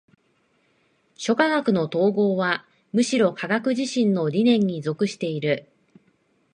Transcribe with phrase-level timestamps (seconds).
[1.13, 5.69] 諸科学の綜合はむしろ科学自身の理念に属している。